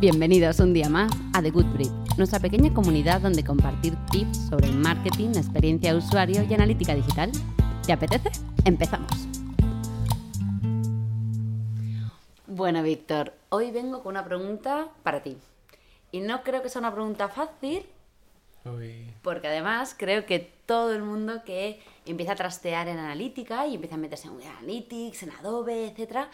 Bienvenidos 0.00 0.60
un 0.60 0.72
día 0.72 0.88
más 0.88 1.12
a 1.34 1.42
The 1.42 1.50
Good 1.50 1.74
Brief, 1.74 1.90
nuestra 2.16 2.40
pequeña 2.40 2.72
comunidad 2.72 3.20
donde 3.20 3.44
compartir 3.44 3.94
tips 4.10 4.48
sobre 4.48 4.68
marketing, 4.68 5.32
experiencia 5.36 5.92
de 5.92 5.98
usuario 5.98 6.42
y 6.42 6.54
analítica 6.54 6.94
digital. 6.94 7.30
¿Te 7.84 7.92
apetece? 7.92 8.30
Empezamos. 8.64 9.10
Bueno, 12.46 12.82
Víctor, 12.82 13.34
hoy 13.50 13.72
vengo 13.72 14.02
con 14.02 14.12
una 14.12 14.24
pregunta 14.24 14.88
para 15.02 15.22
ti. 15.22 15.36
Y 16.12 16.20
no 16.20 16.44
creo 16.44 16.62
que 16.62 16.70
sea 16.70 16.80
una 16.80 16.94
pregunta 16.94 17.28
fácil, 17.28 17.84
Uy. 18.64 19.04
porque 19.20 19.48
además 19.48 19.94
creo 19.98 20.24
que 20.24 20.50
todo 20.64 20.94
el 20.94 21.02
mundo 21.02 21.44
que 21.44 21.78
empieza 22.06 22.32
a 22.32 22.36
trastear 22.36 22.88
en 22.88 22.96
analítica 22.96 23.66
y 23.66 23.74
empieza 23.74 23.96
a 23.96 23.98
meterse 23.98 24.28
en 24.28 24.32
Google 24.32 24.48
Analytics, 24.48 25.24
en 25.24 25.32
Adobe, 25.32 25.88
etcétera, 25.88 26.30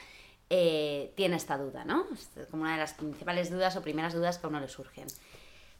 eh, 0.48 1.12
tiene 1.16 1.36
esta 1.36 1.58
duda, 1.58 1.84
¿no? 1.84 2.06
Es 2.12 2.46
como 2.50 2.62
una 2.62 2.72
de 2.72 2.78
las 2.78 2.94
principales 2.94 3.50
dudas 3.50 3.76
o 3.76 3.82
primeras 3.82 4.14
dudas 4.14 4.38
que 4.38 4.46
a 4.46 4.48
uno 4.48 4.60
le 4.60 4.68
surgen. 4.68 5.06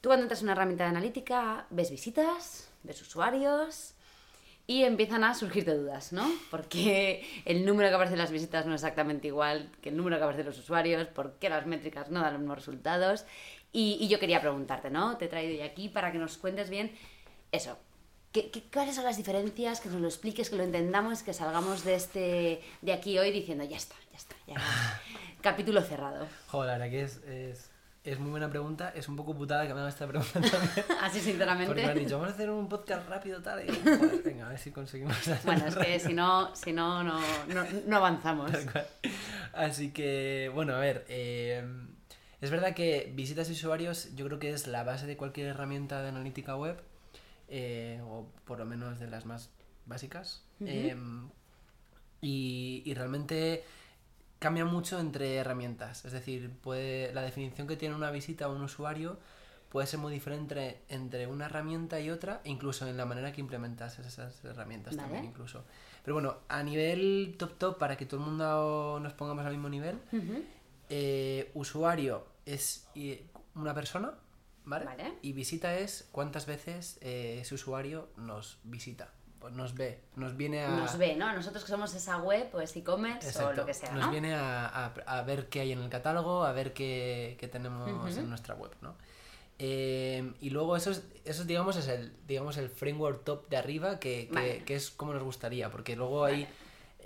Tú 0.01 0.09
cuando 0.09 0.25
entras 0.25 0.41
en 0.41 0.47
una 0.47 0.52
herramienta 0.52 0.84
de 0.84 0.91
analítica 0.91 1.66
ves 1.70 1.91
visitas, 1.91 2.69
ves 2.83 3.01
usuarios 3.02 3.95
y 4.66 4.83
empiezan 4.83 5.23
a 5.23 5.34
surgirte 5.34 5.75
dudas, 5.75 6.12
¿no? 6.12 6.29
Porque 6.51 7.25
el 7.45 7.65
número 7.65 7.89
que 7.89 7.95
aparece 7.95 8.15
en 8.15 8.19
las 8.19 8.33
visitas 8.33 8.66
no 8.66 8.75
es 8.75 8.83
exactamente 8.83 9.29
igual 9.29 9.70
que 9.80 9.91
el 9.91 9.97
número 9.97 10.16
que 10.16 10.25
aparece 10.25 10.41
en 10.41 10.48
los 10.48 10.59
usuarios, 10.59 11.06
por 11.09 11.34
qué 11.34 11.48
las 11.48 11.67
métricas 11.67 12.11
no 12.11 12.20
dan 12.20 12.33
los 12.33 12.41
mismos 12.41 12.59
resultados. 12.59 13.25
Y, 13.73 14.09
yo 14.09 14.19
quería 14.19 14.41
preguntarte, 14.41 14.91
¿no? 14.91 15.17
Te 15.19 15.27
he 15.27 15.28
traído 15.28 15.53
hoy 15.53 15.61
aquí 15.61 15.89
para 15.89 16.11
que 16.11 16.19
nos 16.19 16.39
cuentes 16.39 16.70
bien 16.70 16.92
eso. 17.53 17.77
¿Qué, 18.33 18.51
qué, 18.51 18.62
cuáles 18.73 18.95
son 18.95 19.05
las 19.05 19.19
diferencias? 19.19 19.80
Que 19.80 19.89
nos 19.89 20.01
lo 20.01 20.08
expliques, 20.08 20.51
que 20.51 20.56
lo 20.56 20.62
entendamos, 20.62 21.23
que 21.23 21.33
salgamos 21.33 21.84
de 21.84 21.95
este 21.95 22.62
de 22.80 22.92
aquí 22.92 23.19
hoy 23.19 23.30
diciendo 23.30 23.64
ya 23.64 23.77
está, 23.77 23.95
ya 24.17 24.22
está, 24.22 24.36
ya 24.47 25.00
capítulo 25.42 25.83
cerrado. 25.83 26.27
Joder, 26.48 26.67
la 26.67 26.78
verdad 26.78 26.91
que 26.91 27.03
es, 27.03 27.17
es, 27.25 27.70
es 28.05 28.19
muy 28.19 28.31
buena 28.31 28.48
pregunta. 28.48 28.92
Es 28.95 29.08
un 29.08 29.17
poco 29.17 29.36
putada 29.36 29.67
que 29.67 29.75
me 29.75 29.81
hagan 29.81 29.91
esta 29.91 30.06
pregunta 30.06 30.41
también. 30.41 30.86
Así 31.03 31.20
sinceramente. 31.20 31.67
Porque 31.67 31.84
me 31.84 31.92
han 31.92 31.98
dicho, 31.98 32.17
vamos 32.17 32.33
a 32.33 32.34
hacer 32.34 32.50
un 32.50 32.69
podcast 32.69 33.08
rápido 33.08 33.42
tal. 33.42 33.69
Y, 33.69 33.73
joder, 33.73 34.23
venga, 34.25 34.47
a 34.47 34.48
ver 34.50 34.58
si 34.58 34.70
conseguimos 34.70 35.17
hacerlo 35.17 35.42
Bueno, 35.45 35.67
es 35.67 35.77
que 35.77 36.00
si 36.00 36.14
no, 36.14 36.55
si 36.55 36.73
no, 36.73 37.03
no, 37.05 37.20
no, 37.48 37.64
no 37.86 37.97
avanzamos. 37.97 38.50
Así 39.53 39.92
que, 39.92 40.51
bueno, 40.55 40.75
a 40.75 40.78
ver. 40.78 41.05
eh, 41.08 41.64
es 42.41 42.51
verdad 42.51 42.75
que 42.75 43.11
visitas 43.14 43.48
y 43.48 43.53
usuarios 43.53 44.14
yo 44.14 44.27
creo 44.27 44.39
que 44.39 44.51
es 44.51 44.67
la 44.67 44.84
base 44.84 45.06
de 45.06 45.17
cualquier 45.17 45.48
herramienta 45.48 46.03
de 46.03 46.08
analítica 46.08 46.55
web, 46.55 46.80
eh, 47.48 48.01
o 48.05 48.28
por 48.45 48.58
lo 48.58 48.67
menos 48.67 49.01
de 49.01 49.06
las 49.08 49.25
más 49.25 49.51
básicas. 49.86 50.45
Eh, 50.61 50.95
y, 52.20 52.83
y 52.84 52.95
realmente 52.95 53.64
cambia 54.39 54.65
mucho 54.65 54.98
entre 54.98 55.37
herramientas. 55.37 56.05
Es 56.05 56.12
decir, 56.12 56.51
puede, 56.62 57.12
la 57.15 57.23
definición 57.23 57.67
que 57.67 57.77
tiene 57.77 57.95
una 57.95 58.11
visita 58.11 58.48
o 58.48 58.55
un 58.55 58.62
usuario 58.62 59.19
puede 59.69 59.87
ser 59.87 59.98
muy 59.98 60.12
diferente 60.12 60.83
entre 60.89 61.27
una 61.27 61.47
herramienta 61.47 62.01
y 62.01 62.11
otra, 62.11 62.41
incluso 62.45 62.87
en 62.87 62.97
la 62.97 63.05
manera 63.05 63.33
que 63.33 63.41
implementas 63.41 63.98
esas 63.98 64.45
herramientas 64.45 64.97
Vale. 64.97 65.09
también 65.09 65.25
incluso. 65.25 65.64
Pero 66.05 66.14
bueno, 66.14 66.37
a 66.48 66.62
nivel 66.62 67.34
top 67.37 67.59
top, 67.59 67.79
para 67.79 67.97
que 67.97 68.07
todo 68.07 68.20
el 68.20 68.27
mundo 68.27 69.01
nos 69.03 69.12
pongamos 69.14 69.45
al 69.45 69.53
mismo 69.53 69.69
nivel, 69.69 69.98
eh, 70.89 71.51
usuario 71.55 72.25
es 72.45 72.87
eh, 72.95 73.27
una 73.57 73.75
persona, 73.75 74.14
¿vale? 74.64 74.84
Vale. 74.84 75.14
Y 75.23 75.33
visita 75.33 75.77
es 75.77 76.09
cuántas 76.12 76.47
veces 76.47 76.98
eh, 77.01 77.39
ese 77.41 77.57
usuario 77.57 78.09
nos 78.17 78.58
visita, 78.63 79.13
pues 79.46 79.55
nos 79.57 79.74
ve, 79.74 80.01
nos 80.17 80.36
viene 80.36 80.64
a... 80.64 80.68
Nos 80.70 80.98
ve, 80.98 81.14
¿no? 81.14 81.33
Nosotros 81.33 81.62
que 81.62 81.70
somos 81.70 81.95
esa 81.95 82.17
web 82.18 82.48
o 82.52 82.61
ese 82.61 82.80
e-commerce 82.80 83.42
o 83.45 83.52
lo 83.52 83.64
que 83.64 83.74
sea, 83.74 83.92
nos 83.92 84.07
¿no? 84.07 84.11
viene 84.11 84.34
a, 84.34 84.67
a- 84.67 84.92
a 85.07 85.23
ver 85.23 85.48
qué 85.48 85.61
hay 85.61 85.70
en 85.73 85.80
el 85.83 85.89
catálogo, 85.89 86.45
a 86.45 86.52
ver 86.52 86.73
qué, 86.73 87.36
qué 87.39 87.46
tenemos 87.46 88.17
en 88.17 88.29
nuestra 88.29 88.55
web, 88.57 88.73
¿no? 88.80 88.96
Eh, 89.58 90.33
y 90.40 90.51
luego 90.51 90.77
eso, 90.77 90.90
es, 90.90 91.05
eso 91.24 91.45
digamos, 91.45 91.77
es 91.77 91.89
el, 91.89 92.12
digamos, 92.27 92.57
el 92.58 92.68
framework 92.68 93.24
top 93.24 93.48
de 93.48 93.57
arriba 93.57 93.98
que, 94.01 94.27
que- 94.29 94.34
Vale. 94.34 94.64
que 94.64 94.74
es 94.74 94.90
como 94.90 95.14
nos 95.14 95.23
gustaría, 95.23 95.70
porque 95.70 95.96
luego 95.96 96.24
hay... 96.24 96.46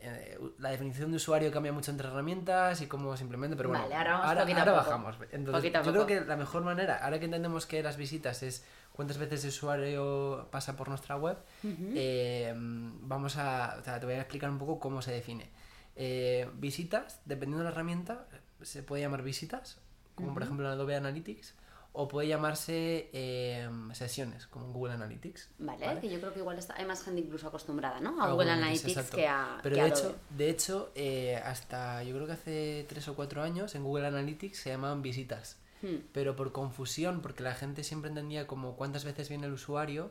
eh, 0.03 0.39
la 0.59 0.71
definición 0.71 1.11
de 1.11 1.17
usuario 1.19 1.53
cambia 1.53 1.73
mucho 1.73 1.91
entre 1.91 2.09
herramientas 2.09 2.81
y 2.81 2.87
cómo 2.87 3.17
simplemente, 3.17 3.55
pero 3.57 3.69
bueno, 3.69 3.85
Vale, 3.85 3.95
ahora 3.97 4.13
vamos 4.13 4.27
ahora, 4.29 4.41
poquito 4.41 4.59
a 4.59 4.63
ahora 4.63 4.73
poco. 4.75 4.85
bajamos. 4.87 5.17
Entonces, 5.31 5.53
Poquito 5.61 5.79
a 5.79 5.83
yo 5.83 5.93
poco. 5.93 6.07
creo 6.07 6.21
que 6.23 6.27
la 6.27 6.37
mejor 6.37 6.63
manera, 6.65 7.05
ahora 7.05 7.19
que 7.19 7.27
entendemos 7.27 7.67
que 7.67 7.83
las 7.83 7.97
visitas 7.99 8.43
es 8.43 8.65
cuántas 9.01 9.17
veces 9.17 9.45
el 9.45 9.49
usuario 9.49 10.49
pasa 10.51 10.77
por 10.77 10.91
nuestra 10.91 11.17
web, 11.17 11.39
eh, 11.65 12.53
vamos 12.55 13.39
a, 13.39 13.79
o 13.81 13.83
sea, 13.83 13.99
te 13.99 14.05
voy 14.05 14.17
a 14.17 14.21
explicar 14.21 14.51
un 14.51 14.59
poco 14.59 14.79
cómo 14.79 15.01
se 15.01 15.11
define. 15.11 15.49
Eh, 15.97 16.47
visitas, 16.57 17.19
dependiendo 17.25 17.61
de 17.61 17.65
la 17.65 17.71
herramienta, 17.71 18.27
se 18.61 18.83
puede 18.83 19.01
llamar 19.01 19.23
visitas, 19.23 19.79
como 20.15 20.35
por 20.35 20.43
ejemplo 20.43 20.67
en 20.67 20.73
Adobe 20.73 20.97
Analytics, 20.97 21.55
o 21.93 22.09
puede 22.09 22.29
llamarse 22.29 23.09
eh, 23.15 23.71
sesiones, 23.95 24.47
como 24.49 24.67
en 24.67 24.73
Google 24.75 24.93
Analytics. 24.93 25.49
Vale, 25.61 25.99
que 25.99 26.11
yo 26.11 26.21
creo 26.21 26.35
que 26.35 26.41
igual 26.41 26.59
está, 26.59 26.75
hay 26.77 26.85
más 26.85 27.03
gente 27.03 27.23
incluso 27.23 27.49
acostumbrada, 27.49 28.01
¿no? 28.01 28.23
A 28.23 28.31
Google 28.31 28.51
Analytics 28.51 29.11
que 29.13 29.27
a 29.27 29.61
Pero 29.63 29.77
que 29.77 29.81
de 29.81 29.87
a 29.87 29.91
hecho, 29.91 30.17
de 30.29 30.51
hecho 30.51 30.93
eh, 30.95 31.37
hasta 31.37 32.03
yo 32.03 32.15
creo 32.15 32.27
que 32.27 32.33
hace 32.35 32.87
tres 32.87 33.09
o 33.09 33.15
cuatro 33.15 33.43
años 33.43 33.75
en 33.75 33.83
Google 33.83 34.09
Analytics 34.09 34.59
se 34.59 34.69
llamaban 34.69 35.01
visitas. 35.01 35.57
Hmm. 35.83 35.97
Pero 36.13 36.37
por 36.37 36.53
confusión, 36.53 37.21
porque 37.21 37.43
la 37.43 37.55
gente 37.55 37.85
siempre 37.85 38.09
entendía 38.09 38.47
como 38.47 38.77
cuántas 38.77 39.05
veces 39.05 39.29
viene 39.29 39.47
el 39.47 39.53
usuario, 39.53 40.11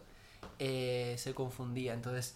eh, 0.58 1.16
se 1.18 1.34
confundía. 1.34 1.94
Entonces 1.94 2.36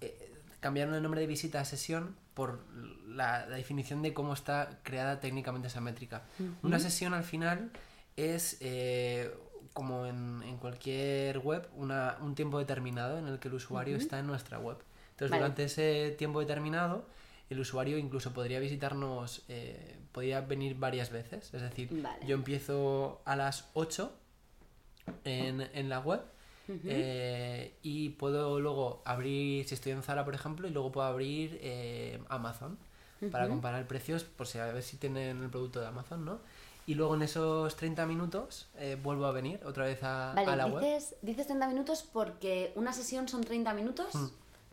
eh, 0.00 0.32
cambiaron 0.60 0.94
el 0.94 1.02
nombre 1.02 1.20
de 1.20 1.26
visita 1.26 1.60
a 1.60 1.64
sesión 1.64 2.16
por 2.34 2.60
la, 3.06 3.46
la 3.46 3.56
definición 3.56 4.02
de 4.02 4.14
cómo 4.14 4.32
está 4.32 4.78
creada 4.82 5.20
técnicamente 5.20 5.68
esa 5.68 5.80
métrica. 5.80 6.22
Una 6.62 6.78
sesión 6.78 7.14
al 7.14 7.24
final 7.24 7.70
es, 8.16 8.56
eh, 8.60 9.30
como 9.72 10.06
en, 10.06 10.42
en 10.42 10.56
cualquier 10.56 11.38
web, 11.38 11.68
una, 11.76 12.16
un 12.20 12.34
tiempo 12.34 12.58
determinado 12.58 13.18
en 13.18 13.26
el 13.26 13.38
que 13.38 13.48
el 13.48 13.54
usuario 13.54 13.96
está 13.96 14.18
en 14.18 14.26
nuestra 14.26 14.58
web. 14.58 14.78
Entonces, 15.10 15.30
Vale. 15.30 15.42
durante 15.42 15.64
ese 15.64 16.14
tiempo 16.16 16.40
determinado, 16.40 17.04
el 17.50 17.60
usuario 17.60 17.98
incluso 17.98 18.32
podría 18.32 18.58
visitarnos, 18.60 19.42
eh, 19.48 19.96
podría 20.12 20.40
venir 20.42 20.76
varias 20.78 21.10
veces. 21.10 21.52
Es 21.52 21.62
decir, 21.62 21.88
Vale. 22.02 22.24
yo 22.26 22.34
empiezo 22.34 23.20
a 23.24 23.34
las 23.36 23.68
8 23.74 24.12
en, 25.24 25.60
en 25.60 25.88
la 25.88 26.00
web 26.00 26.20
eh, 26.86 27.74
y 27.82 28.10
puedo 28.10 28.60
luego 28.60 29.02
abrir, 29.04 29.66
si 29.66 29.74
estoy 29.74 29.92
en 29.92 30.02
Zara, 30.02 30.24
por 30.24 30.34
ejemplo, 30.34 30.68
y 30.68 30.70
luego 30.70 30.92
puedo 30.92 31.06
abrir 31.06 31.58
eh, 31.62 32.20
Amazon 32.28 32.78
para 33.30 33.48
comparar 33.48 33.86
precios, 33.86 34.24
por 34.24 34.46
si 34.48 34.58
a 34.58 34.66
ver 34.66 34.82
si 34.82 34.96
tienen 34.96 35.42
el 35.42 35.50
producto 35.50 35.80
de 35.80 35.86
Amazon, 35.86 36.24
¿no? 36.24 36.40
Y 36.86 36.94
luego 36.94 37.14
en 37.14 37.22
esos 37.22 37.76
30 37.76 38.06
minutos 38.06 38.68
eh, 38.76 38.98
vuelvo 39.00 39.26
a 39.26 39.32
venir 39.32 39.60
otra 39.64 39.84
vez 39.84 40.02
a, 40.02 40.32
a 40.32 40.34
la 40.34 40.42
Vale, 40.44 40.64
web. 40.74 40.82
dices, 40.84 41.14
dices 41.22 41.46
30 41.46 41.68
minutos 41.68 42.02
porque 42.12 42.72
una 42.74 42.92
sesión 42.92 43.28
son 43.28 43.44
30 43.44 43.72
minutos. 43.74 44.12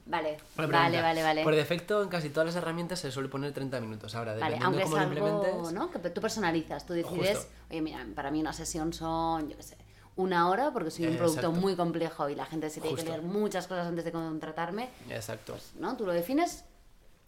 Vale, 0.09 0.37
vale, 0.55 1.01
vale, 1.01 1.23
vale. 1.23 1.43
Por 1.43 1.55
defecto, 1.55 2.01
en 2.01 2.09
casi 2.09 2.29
todas 2.31 2.47
las 2.47 2.55
herramientas 2.55 2.99
se 2.99 3.11
suele 3.11 3.29
poner 3.29 3.53
30 3.53 3.79
minutos. 3.79 4.15
Ahora, 4.15 4.31
Vale, 4.33 4.55
dependiendo 4.55 4.65
aunque 4.67 4.83
cómo 4.83 4.95
es 4.97 5.01
lo 5.01 5.07
implementes. 5.07 5.53
algo, 5.53 5.71
¿no? 5.71 5.91
Que 5.91 6.09
tú 6.09 6.19
personalizas, 6.19 6.85
tú 6.85 6.93
decides, 6.93 7.37
Justo. 7.37 7.51
oye, 7.69 7.81
mira, 7.81 8.05
para 8.15 8.31
mí 8.31 8.41
una 8.41 8.51
sesión 8.53 8.91
son, 8.91 9.47
yo 9.49 9.55
qué 9.55 9.61
sé, 9.63 9.77
una 10.15 10.49
hora 10.49 10.71
porque 10.73 10.89
soy 10.89 11.05
un 11.05 11.15
producto 11.15 11.41
Exacto. 11.41 11.61
muy 11.61 11.75
complejo 11.75 12.27
y 12.27 12.35
la 12.35 12.45
gente 12.45 12.69
se 12.71 12.81
tiene 12.81 12.95
que 12.95 13.03
Justo. 13.03 13.11
leer 13.17 13.23
muchas 13.23 13.67
cosas 13.67 13.85
antes 13.87 14.03
de 14.03 14.11
contratarme, 14.11 14.89
Exacto. 15.09 15.55
¿no? 15.79 15.95
Tú 15.95 16.05
lo 16.07 16.11
defines 16.11 16.65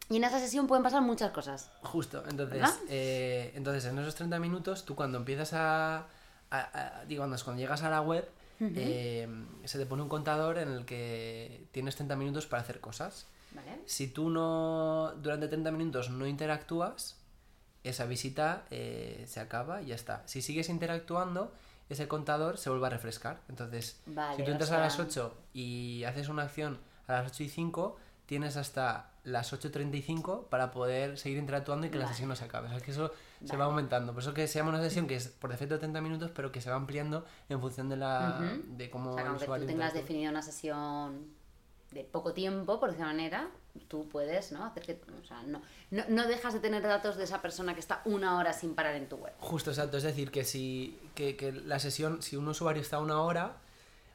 y 0.09 0.17
en 0.17 0.23
esa 0.23 0.39
sesión 0.39 0.65
pueden 0.67 0.83
pasar 0.83 1.01
muchas 1.03 1.31
cosas. 1.31 1.69
Justo, 1.83 2.23
entonces, 2.27 2.63
eh, 2.89 3.51
entonces 3.55 3.85
en 3.85 3.99
esos 3.99 4.15
30 4.15 4.39
minutos, 4.39 4.83
tú 4.85 4.95
cuando 4.95 5.19
empiezas 5.19 5.53
a, 5.53 5.97
a- 5.97 6.07
a- 6.49 7.05
digamos, 7.05 7.43
cuando 7.43 7.61
llegas 7.61 7.83
a 7.83 7.89
la 7.91 8.01
web, 8.01 8.27
eh, 8.61 9.27
se 9.65 9.77
te 9.79 9.85
pone 9.85 10.03
un 10.03 10.09
contador 10.09 10.57
en 10.57 10.69
el 10.71 10.85
que 10.85 11.65
tienes 11.71 11.95
30 11.95 12.15
minutos 12.15 12.45
para 12.45 12.61
hacer 12.61 12.79
cosas. 12.79 13.27
¿Vale? 13.53 13.79
Si 13.85 14.07
tú 14.07 14.29
no, 14.29 15.13
durante 15.21 15.47
30 15.47 15.71
minutos 15.71 16.09
no 16.09 16.25
interactúas, 16.27 17.17
esa 17.83 18.05
visita 18.05 18.65
eh, 18.69 19.25
se 19.27 19.39
acaba 19.39 19.81
y 19.81 19.87
ya 19.87 19.95
está. 19.95 20.23
Si 20.25 20.41
sigues 20.41 20.69
interactuando, 20.69 21.51
ese 21.89 22.07
contador 22.07 22.57
se 22.57 22.69
vuelve 22.69 22.87
a 22.87 22.89
refrescar. 22.91 23.41
Entonces, 23.49 23.99
Vale, 24.05 24.37
si 24.37 24.43
tú 24.43 24.49
o 24.49 24.51
entras 24.53 24.71
a 24.71 24.79
las 24.79 24.93
sea- 24.95 25.05
8 25.05 25.37
y 25.53 26.03
haces 26.05 26.29
una 26.29 26.43
acción 26.43 26.79
a 27.07 27.13
las 27.13 27.31
8 27.31 27.43
y 27.43 27.49
5, 27.49 27.97
tienes 28.27 28.55
hasta 28.55 29.09
las 29.25 29.51
8.35 29.51 30.45
para 30.47 30.71
poder 30.71 31.17
seguir 31.17 31.37
interactuando 31.39 31.85
y 31.87 31.89
que 31.89 31.97
la 31.97 32.07
sesión 32.07 32.29
no 32.29 32.35
se 32.35 32.45
acabe. 32.45 32.67
O 32.67 32.69
sea, 32.71 32.79
que 32.79 32.91
eso 32.91 33.11
se 33.45 33.57
va 33.57 33.65
aumentando. 33.65 34.13
Por 34.13 34.21
eso 34.21 34.33
que 34.33 34.47
se 34.47 34.59
llama 34.59 34.69
una 34.69 34.81
sesión 34.81 35.07
que 35.07 35.15
es 35.15 35.27
por 35.27 35.49
defecto 35.49 35.79
30 35.79 36.01
minutos, 36.01 36.31
pero 36.33 36.51
que 36.51 36.61
se 36.61 36.69
va 36.69 36.75
ampliando 36.75 37.25
en 37.49 37.59
función 37.59 37.89
de, 37.89 37.97
la, 37.97 38.57
de 38.67 38.89
cómo 38.89 39.11
O 39.11 39.13
sea, 39.13 39.23
el 39.23 39.29
aunque 39.29 39.45
tú 39.45 39.51
tengas 39.51 39.69
interactúa. 39.71 40.01
definido 40.01 40.31
una 40.31 40.41
sesión 40.41 41.25
de 41.91 42.03
poco 42.03 42.33
tiempo, 42.33 42.79
por 42.79 42.89
decirlo 42.89 43.09
de 43.09 43.15
manera, 43.15 43.49
tú 43.87 44.07
puedes, 44.07 44.51
¿no? 44.51 44.63
Hacer 44.63 44.83
que, 44.83 45.01
o 45.21 45.25
sea, 45.25 45.43
no, 45.43 45.61
no, 45.89 46.03
no 46.07 46.27
dejas 46.27 46.53
de 46.53 46.59
tener 46.59 46.81
datos 46.83 47.17
de 47.17 47.25
esa 47.25 47.41
persona 47.41 47.73
que 47.73 47.81
está 47.81 48.01
una 48.05 48.37
hora 48.37 48.53
sin 48.53 48.75
parar 48.75 48.95
en 48.95 49.09
tu 49.09 49.17
web. 49.17 49.33
Justo, 49.39 49.71
exacto. 49.71 49.97
Es 49.97 50.03
decir, 50.03 50.31
que 50.31 50.43
si 50.43 50.99
que, 51.15 51.35
que 51.35 51.51
la 51.51 51.79
sesión, 51.79 52.21
si 52.21 52.37
un 52.37 52.47
usuario 52.47 52.81
está 52.81 52.99
una 52.99 53.21
hora, 53.21 53.57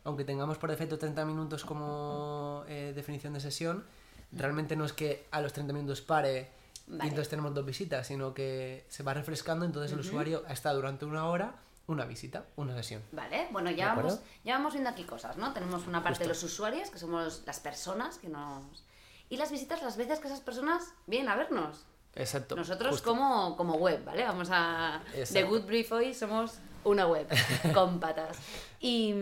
aunque 0.05 0.25
tengamos 0.25 0.57
por 0.57 0.71
defecto 0.71 0.99
30 0.99 1.25
minutos 1.27 1.65
como 1.65 2.65
eh, 2.69 2.93
definición 2.95 3.35
de 3.35 3.41
sesión, 3.41 3.85
realmente 4.33 4.77
no 4.77 4.85
es 4.85 4.93
que 4.93 5.27
a 5.31 5.41
los 5.41 5.53
30 5.53 5.73
minutos 5.73 6.01
pare 6.01 6.49
y 6.89 6.93
entonces 6.93 7.29
tenemos 7.29 7.53
dos 7.55 7.65
visitas, 7.65 8.07
sino 8.07 8.33
que 8.33 8.87
se 8.89 9.03
va 9.03 9.15
refrescando, 9.15 9.65
entonces 9.65 9.93
el 9.93 10.01
usuario 10.01 10.45
está 10.47 10.73
durante 10.73 11.05
una 11.05 11.29
hora 11.29 11.57
una 11.87 12.05
visita, 12.05 12.47
una 12.57 12.75
sesión. 12.75 13.03
Vale, 13.13 13.49
bueno, 13.53 13.71
ya 13.71 13.95
vamos, 13.95 14.21
ya 14.45 14.55
vamos 14.55 14.73
viendo 14.73 14.91
aquí 14.91 15.05
cosas, 15.05 15.37
¿no? 15.37 15.53
Tenemos 15.53 15.87
una 15.87 16.03
parte 16.03 16.25
de 16.25 16.29
los 16.29 16.43
usuarios, 16.43 16.91
que 16.91 16.99
somos 16.99 17.43
las 17.47 17.61
personas 17.61 18.19
que 18.19 18.29
nos... 18.29 18.85
Y 19.29 19.37
las 19.37 19.51
visitas, 19.51 19.83
las 19.83 19.97
veces 19.97 20.19
que 20.19 20.29
esas 20.29 20.41
personas 20.41 20.93
vienen 21.07 21.29
a 21.29 21.37
vernos. 21.37 21.85
Exacto. 22.15 22.57
Nosotros 22.57 23.03
como, 23.03 23.57
como 23.57 23.75
web, 23.75 24.05
¿vale? 24.05 24.25
Vamos 24.25 24.49
a... 24.51 25.03
The 25.33 25.43
Good 25.45 25.67
Brief 25.67 25.93
hoy 25.93 26.15
somos 26.15 26.59
una 26.85 27.07
web 27.07 27.29
con 27.75 28.01
patas. 28.01 28.37
Y, 28.81 29.15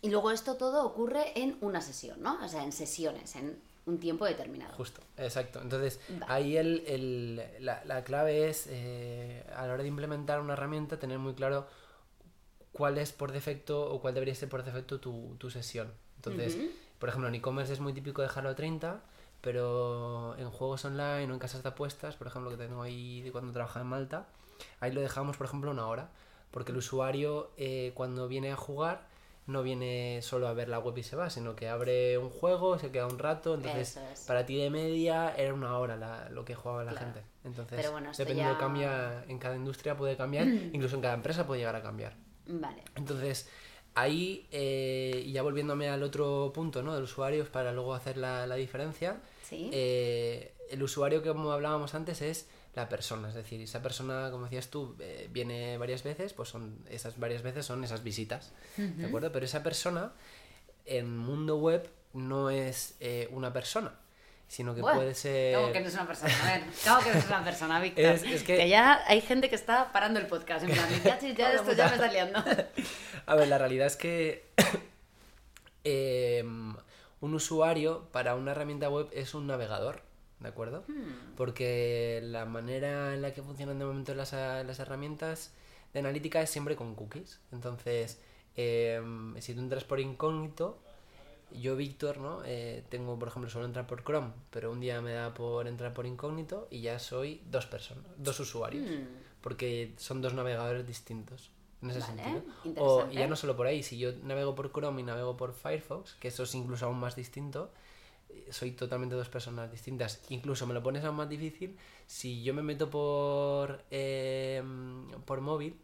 y 0.00 0.10
luego 0.10 0.30
esto 0.30 0.56
todo 0.56 0.84
ocurre 0.84 1.40
en 1.40 1.58
una 1.60 1.80
sesión, 1.80 2.22
¿no? 2.22 2.38
O 2.42 2.48
sea, 2.48 2.64
en 2.64 2.72
sesiones, 2.72 3.36
en 3.36 3.60
un 3.86 3.98
tiempo 3.98 4.24
determinado. 4.24 4.74
Justo, 4.74 5.00
exacto. 5.16 5.60
Entonces, 5.60 6.00
ahí 6.28 6.56
el, 6.56 6.84
el, 6.86 7.42
la, 7.60 7.84
la, 7.84 8.04
clave 8.04 8.48
es, 8.48 8.66
eh, 8.70 9.44
a 9.54 9.66
la 9.66 9.74
hora 9.74 9.82
de 9.82 9.88
implementar 9.88 10.40
una 10.40 10.52
herramienta, 10.52 10.98
tener 10.98 11.18
muy 11.18 11.34
claro 11.34 11.66
cuál 12.72 12.98
es 12.98 13.12
por 13.12 13.32
defecto 13.32 13.92
o 13.92 14.00
cuál 14.00 14.14
debería 14.14 14.34
ser 14.34 14.48
por 14.48 14.62
defecto 14.62 15.00
tu, 15.00 15.36
tu 15.38 15.50
sesión. 15.50 15.92
Entonces, 16.16 16.56
por 16.98 17.08
ejemplo, 17.08 17.28
en 17.28 17.34
e-commerce 17.34 17.72
es 17.72 17.80
muy 17.80 17.92
típico 17.92 18.22
dejarlo 18.22 18.50
a 18.50 18.54
30, 18.54 19.02
pero 19.40 20.36
en 20.38 20.48
juegos 20.50 20.84
online 20.84 21.30
o 21.30 21.34
en 21.34 21.38
casas 21.40 21.64
de 21.64 21.70
apuestas, 21.70 22.16
por 22.16 22.28
ejemplo, 22.28 22.50
que 22.50 22.56
tengo 22.56 22.80
ahí 22.80 23.22
de 23.22 23.32
cuando 23.32 23.52
trabajaba 23.52 23.82
en 23.82 23.88
Malta, 23.88 24.28
ahí 24.78 24.92
lo 24.92 25.00
dejamos, 25.00 25.36
por 25.36 25.46
ejemplo, 25.46 25.70
una 25.70 25.86
hora. 25.86 26.10
Porque 26.52 26.70
el 26.70 26.78
usuario, 26.78 27.50
eh, 27.56 27.92
cuando 27.94 28.28
viene 28.28 28.52
a 28.52 28.56
jugar, 28.56 29.08
no 29.46 29.62
viene 29.62 30.20
solo 30.22 30.46
a 30.46 30.52
ver 30.52 30.68
la 30.68 30.78
web 30.78 30.96
y 30.98 31.02
se 31.02 31.16
va, 31.16 31.30
sino 31.30 31.56
que 31.56 31.68
abre 31.68 32.16
un 32.18 32.30
juego, 32.30 32.78
se 32.78 32.90
queda 32.90 33.06
un 33.06 33.18
rato, 33.18 33.54
entonces 33.54 33.98
para 34.26 34.46
ti 34.46 34.56
de 34.56 34.70
media 34.70 35.34
era 35.36 35.52
una 35.52 35.78
hora 35.78 35.96
la, 35.96 36.28
lo 36.30 36.44
que 36.44 36.54
jugaba 36.54 36.84
la 36.84 36.92
gente. 36.92 37.22
Entonces, 37.44 37.90
dependiendo 38.16 38.56
cambia, 38.58 39.24
en 39.26 39.38
cada 39.38 39.56
industria 39.56 39.96
puede 39.96 40.16
cambiar, 40.16 40.46
incluso 40.72 40.94
en 40.96 41.02
cada 41.02 41.14
empresa 41.14 41.46
puede 41.46 41.60
llegar 41.60 41.76
a 41.76 41.82
cambiar. 41.82 42.14
Vale. 42.46 42.82
Entonces, 42.94 43.48
ahí, 43.94 44.46
eh, 44.52 45.28
ya 45.32 45.42
volviéndome 45.42 45.88
al 45.88 46.02
otro 46.02 46.52
punto, 46.54 46.82
¿no? 46.82 46.94
Del 46.94 47.04
usuario, 47.04 47.44
para 47.46 47.72
luego 47.72 47.94
hacer 47.94 48.16
la, 48.16 48.46
la 48.46 48.54
diferencia, 48.54 49.20
eh, 49.50 50.54
el 50.72 50.82
usuario 50.82 51.22
que 51.22 51.28
como 51.28 51.52
hablábamos 51.52 51.94
antes 51.94 52.22
es 52.22 52.48
la 52.74 52.88
persona. 52.88 53.28
Es 53.28 53.34
decir, 53.34 53.60
esa 53.60 53.82
persona, 53.82 54.30
como 54.30 54.44
decías 54.44 54.68
tú, 54.68 54.96
eh, 54.98 55.28
viene 55.30 55.76
varias 55.78 56.02
veces, 56.02 56.32
pues 56.32 56.48
son 56.48 56.78
esas 56.88 57.18
varias 57.18 57.42
veces 57.42 57.66
son 57.66 57.84
esas 57.84 58.02
visitas. 58.02 58.52
¿De 58.76 59.06
acuerdo? 59.06 59.30
Pero 59.32 59.44
esa 59.44 59.62
persona 59.62 60.12
en 60.86 61.16
mundo 61.16 61.58
web 61.58 61.88
no 62.14 62.50
es 62.50 62.96
eh, 63.00 63.28
una 63.30 63.52
persona. 63.52 63.92
Sino 64.48 64.74
que 64.74 64.82
puede 64.82 65.14
ser. 65.14 65.56
¿Cómo 65.56 65.72
que 65.72 65.80
no 65.80 65.88
es 65.88 65.94
una 65.94 66.06
persona? 66.06 66.32
A 66.42 66.52
ver, 66.52 66.64
¿cómo 66.84 67.00
que 67.00 67.12
no 67.12 67.18
es 67.18 67.26
una 67.26 67.44
persona, 67.44 67.80
Víctor? 67.80 68.04
Es, 68.04 68.42
que... 68.42 68.68
ya 68.68 69.02
hay 69.06 69.22
gente 69.22 69.48
que 69.48 69.54
está 69.54 69.90
parando 69.92 70.20
el 70.20 70.26
podcast. 70.26 70.64
En 70.64 70.72
plan, 70.72 70.88
ya, 71.02 71.18
ya 71.18 71.52
esto 71.54 71.72
ya 71.72 71.86
me 71.88 71.94
está 71.94 72.12
liando. 72.12 72.44
A 73.26 73.34
ver, 73.34 73.48
la 73.48 73.58
realidad 73.58 73.86
es 73.86 73.96
que. 73.96 74.50
Em, 75.84 76.76
un 77.20 77.34
usuario 77.34 78.08
para 78.12 78.36
una 78.36 78.52
herramienta 78.52 78.88
web 78.88 79.08
es 79.12 79.34
un 79.34 79.48
navegador. 79.48 80.02
¿De 80.42 80.48
acuerdo? 80.48 80.84
Hmm. 80.88 81.34
Porque 81.36 82.20
la 82.24 82.44
manera 82.44 83.14
en 83.14 83.22
la 83.22 83.32
que 83.32 83.42
funcionan 83.42 83.78
de 83.78 83.84
momento 83.84 84.14
las, 84.14 84.32
las 84.32 84.78
herramientas 84.78 85.52
de 85.92 86.00
analítica 86.00 86.42
es 86.42 86.50
siempre 86.50 86.76
con 86.76 86.94
cookies. 86.94 87.40
Entonces, 87.52 88.20
em, 88.56 89.38
si 89.40 89.54
tú 89.54 89.60
entras 89.60 89.84
por 89.84 90.00
incógnito, 90.00 90.78
yo, 91.50 91.76
Víctor, 91.76 92.18
¿no? 92.18 92.42
Eh, 92.44 92.82
tengo, 92.88 93.18
por 93.18 93.28
ejemplo, 93.28 93.50
solo 93.50 93.66
entrar 93.66 93.86
por 93.86 94.04
Chrome, 94.04 94.32
pero 94.50 94.72
un 94.72 94.80
día 94.80 95.00
me 95.00 95.12
da 95.12 95.34
por 95.34 95.68
entrar 95.68 95.92
por 95.92 96.06
incógnito 96.06 96.66
y 96.70 96.80
ya 96.80 96.98
soy 96.98 97.42
dos 97.50 97.66
personas, 97.66 98.04
dos 98.16 98.40
usuarios, 98.40 98.88
hmm. 98.88 99.40
porque 99.40 99.92
son 99.96 100.22
dos 100.22 100.34
navegadores 100.34 100.86
distintos. 100.86 101.50
En 101.82 101.90
ese 101.90 102.00
sentido. 102.00 102.42
O 102.76 103.10
ya 103.10 103.26
no 103.26 103.34
solo 103.34 103.56
por 103.56 103.66
ahí, 103.66 103.82
si 103.82 103.98
yo 103.98 104.12
navego 104.22 104.54
por 104.54 104.72
Chrome 104.72 105.00
y 105.00 105.04
navego 105.04 105.36
por 105.36 105.52
Firefox, 105.52 106.14
que 106.14 106.28
eso 106.28 106.44
es 106.44 106.54
incluso 106.54 106.86
aún 106.86 107.00
más 107.00 107.16
distinto, 107.16 107.72
soy 108.50 108.72
totalmente 108.72 109.14
dos 109.14 109.28
personas 109.28 109.70
distintas. 109.70 110.22
Incluso 110.28 110.66
me 110.66 110.74
lo 110.74 110.82
pones 110.82 111.04
aún 111.04 111.16
más 111.16 111.28
difícil. 111.28 111.76
Si 112.06 112.42
yo 112.42 112.54
me 112.54 112.62
meto 112.62 112.90
por, 112.90 113.84
em, 113.90 115.10
por 115.24 115.40
móvil, 115.40 115.78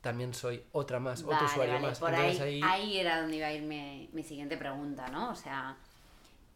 también 0.00 0.34
soy 0.34 0.64
otra 0.72 0.98
más, 0.98 1.22
otro 1.22 1.44
usuario 1.44 1.78
más. 1.80 1.98
Por 1.98 2.14
ahí, 2.14 2.60
ahí... 2.62 2.98
era 2.98 3.20
donde 3.20 3.36
iba 3.36 3.46
a 3.46 3.52
ir 3.52 3.62
mi, 3.62 4.10
mi, 4.12 4.22
siguiente 4.22 4.56
pregunta, 4.56 5.08
¿no? 5.08 5.30
O 5.30 5.36
sea, 5.36 5.76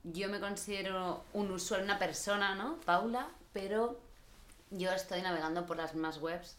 yo 0.03 0.29
me 0.29 0.41
considero 0.41 1.25
un 1.33 1.51
usuario, 1.51 1.85
una 1.85 1.99
persona, 1.99 2.55
¿no? 2.55 2.81
Paula, 2.81 3.29
pero 3.53 4.01
yo 4.71 4.91
estoy 4.93 5.23
navegando 5.23 5.67
por 5.67 5.77
las 5.77 5.95
más 5.95 6.21
webs, 6.21 6.57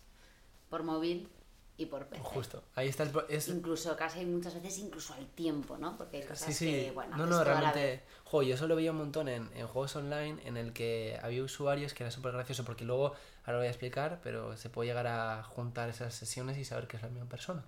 por 0.69 0.83
móvil, 0.83 1.29
y 1.77 1.85
por 1.85 2.07
PC. 2.07 2.23
Justo, 2.23 2.63
ahí 2.75 2.87
está 2.87 3.03
el... 3.03 3.11
Es... 3.29 3.47
Incluso 3.47 3.95
casi 3.95 4.25
muchas 4.25 4.55
veces 4.55 4.79
incluso 4.79 5.13
al 5.13 5.27
tiempo, 5.27 5.77
¿no? 5.77 5.95
Porque 5.95 6.17
hay 6.17 6.23
cosas 6.23 6.47
sí, 6.47 6.53
sí. 6.53 6.65
que, 6.71 6.91
bueno, 6.91 7.15
No, 7.15 7.27
no, 7.27 7.43
realmente... 7.43 8.03
Jo, 8.23 8.41
yo 8.41 8.55
eso 8.55 8.67
lo 8.67 8.75
veía 8.75 8.91
un 8.91 8.97
montón 8.97 9.29
en, 9.29 9.49
en, 9.55 9.67
juegos 9.67 9.95
online 9.95 10.41
en 10.45 10.57
el 10.57 10.73
que 10.73 11.19
había 11.21 11.43
usuarios 11.43 11.93
que 11.93 12.03
era 12.03 12.11
súper 12.11 12.33
gracioso 12.33 12.65
porque 12.65 12.83
luego, 12.83 13.13
ahora 13.41 13.53
lo 13.53 13.57
voy 13.59 13.67
a 13.67 13.69
explicar, 13.69 14.19
pero 14.23 14.57
se 14.57 14.69
puede 14.69 14.89
llegar 14.89 15.07
a 15.07 15.43
juntar 15.43 15.89
esas 15.89 16.15
sesiones 16.15 16.57
y 16.57 16.65
saber 16.65 16.87
que 16.87 16.97
es 16.97 17.03
la 17.03 17.09
misma 17.09 17.29
persona. 17.29 17.63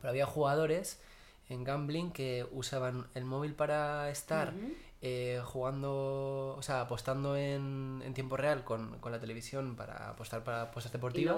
Pero 0.00 0.10
había 0.10 0.26
jugadores 0.26 1.00
en 1.48 1.64
gambling 1.64 2.12
que 2.12 2.46
usaban 2.52 3.08
el 3.14 3.24
móvil 3.24 3.54
para 3.54 4.08
estar 4.10 4.54
eh, 5.02 5.40
jugando, 5.42 6.56
o 6.58 6.62
sea, 6.62 6.82
apostando 6.82 7.34
en, 7.34 8.02
en 8.04 8.12
tiempo 8.12 8.36
real 8.36 8.64
con, 8.64 8.98
con, 8.98 9.12
la 9.12 9.18
televisión 9.18 9.74
para 9.74 10.10
apostar 10.10 10.44
para 10.44 10.62
apuestas 10.62 10.92
deportivas 10.92 11.36